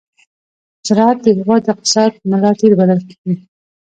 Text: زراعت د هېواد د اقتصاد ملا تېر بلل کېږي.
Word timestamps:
زراعت 0.87 1.17
د 1.23 1.27
هېواد 1.37 1.61
د 1.65 1.67
اقتصاد 1.73 2.11
ملا 2.29 2.51
تېر 2.59 2.71
بلل 2.79 3.01
کېږي. 3.09 3.35